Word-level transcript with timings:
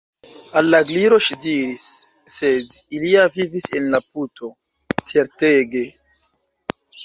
Al 0.61 0.69
la 0.75 0.77
Gliro 0.91 1.19
ŝi 1.25 1.37
diris: 1.43 1.83
"Sed 2.37 2.79
ili 2.99 3.13
ja 3.13 3.27
vivis 3.37 3.69
en 3.81 3.93
la 3.97 4.03
puto. 4.09 4.53
Certege!» 5.15 5.89